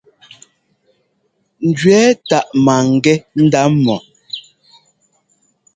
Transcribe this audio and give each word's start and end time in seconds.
Ŋjʉɛ́ 1.69 2.01
táʼ 2.27 2.47
maŋgɛ́ 2.65 3.15
ndá 3.43 3.61
mɔ. 3.83 3.95